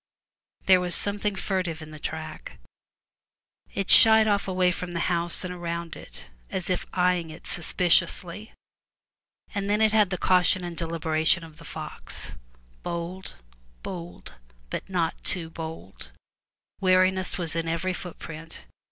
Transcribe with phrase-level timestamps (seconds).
[0.65, 2.57] There was something furtive in the track;
[3.71, 8.51] it shied off away from the house and around it, as if eying it suspiciously;
[9.53, 12.31] and then it had the caution and deliberation of the fox—
[12.81, 13.35] bold,
[13.83, 14.33] bold,
[14.71, 16.09] but not too bold;
[16.79, 18.65] wariness was in every footprint.